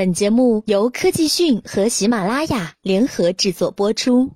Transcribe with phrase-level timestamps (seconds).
[0.00, 4.30] 本节目由科技讯和喜马拉雅联合制作播出。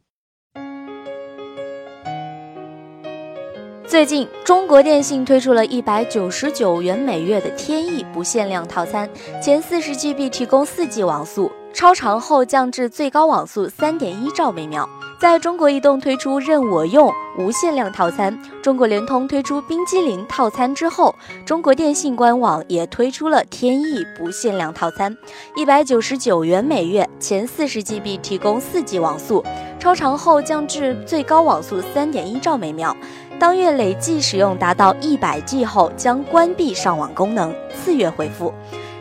[3.86, 9.08] 最近，中国电信推出了一百九十九元每月的天翼不限量套餐，
[9.42, 14.86] 前四十 GB 提供四 G 网速，超长后降至最高网速三点一兆每秒。
[15.24, 21.14] 在中国移动推出任我用无限量套餐，中国联通推出冰激凌套餐之后，
[21.46, 25.16] 中国电信官网也推出了天翼不限量套餐，
[25.56, 29.42] 一百九十九元每月，前四十 GB 提供四 G 网速，
[29.80, 32.94] 超长后降至最高网速三点一兆每秒。
[33.38, 38.52] 当月累计使用达到一百 G 后，将关闭上网功能，次月恢复。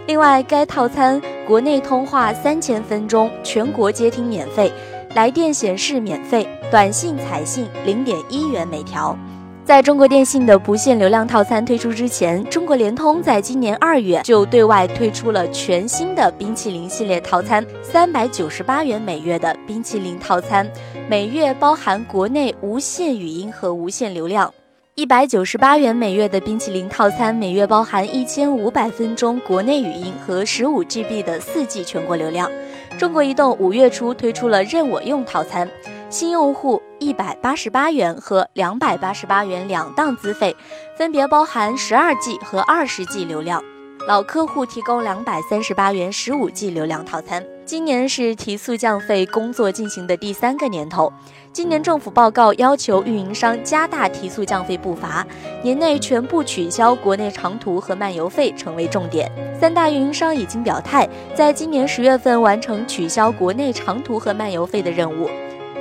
[0.08, 4.72] 另外，该套餐国内通话三千分钟，全国接听免费。
[5.16, 9.16] 来电显示免费，短信、彩信零点一元每条。
[9.64, 20.68] 在中国电信的不限流量套餐推出之前，中国联通在今年二月就对外推出了全新的冰淇淋系列套餐，三百九十八元每月的冰淇淋套餐，
[21.08, 24.52] 每月包含国内无限语音和无限流量。
[24.96, 32.52] 一百九十八元每月的冰淇淋套餐，每月包含一千五百分钟国内语音和十五 GB 的四 G 全国流量。
[32.98, 35.70] 中国移动五月初推出了任我用套餐，
[36.10, 40.56] 新用户一百八十八元和两百八十八元两档资费，
[40.98, 43.62] 分别包含十二 G 和二十 G 流量。
[44.08, 47.44] 老客户提供两百三十八元十五 G 流量套餐。
[47.66, 51.12] 今年是提速降费工作进行的第三个年头，
[51.54, 55.26] 今年政府报告要求运营商加大提速降费步伐，
[55.62, 59.32] 年内全部取消国内长途和漫游费成为重点。
[59.58, 65.30] 三大运营商已经表态，在今年十月份完成取消国内长途和漫游费的任务。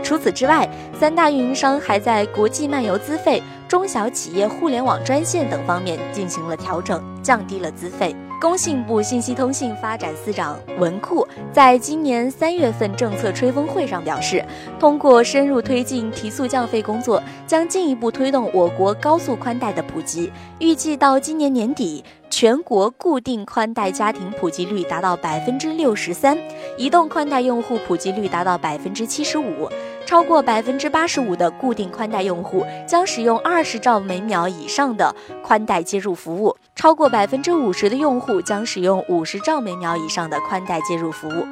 [0.05, 8.14] 除此之外，三大运营商还在国际漫游资费、中小企业互联网专线等方面进行了调整，降低了资费。
[8.42, 14.44] 工信部信息通信发展司长文库在今年三月份政策吹风会上表示，
[14.80, 20.28] 通过深入推进提速降费工作，将进一步推动我国高速宽带的普及。
[20.58, 26.36] 预计到今年年底，全国固定宽带家庭普及率达到百分之六十三，
[26.76, 29.70] 移动宽带用户普及率达到百分之七十五。
[30.04, 35.14] 超过百分之八十五的固定宽带用户将使用二十兆每秒以上的
[35.44, 41.47] 宽带接入服务，超过百分之五十的用户将使用五十兆每秒以上的宽带接入服务。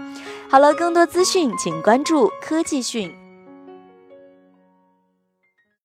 [0.51, 3.15] 好了，更多资讯请关注科技讯。